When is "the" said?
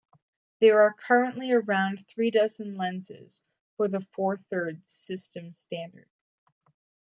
3.87-4.01